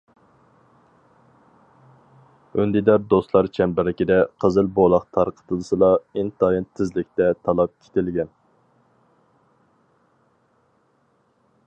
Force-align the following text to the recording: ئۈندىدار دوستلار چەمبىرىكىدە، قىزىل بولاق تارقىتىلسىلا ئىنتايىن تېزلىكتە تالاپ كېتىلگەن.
ئۈندىدار 2.61 3.03
دوستلار 3.11 3.49
چەمبىرىكىدە، 3.57 4.17
قىزىل 4.45 4.71
بولاق 4.79 5.05
تارقىتىلسىلا 5.19 5.91
ئىنتايىن 6.21 6.67
تېزلىكتە 6.79 7.31
تالاپ 7.43 7.75
كېتىلگەن. 7.85 8.33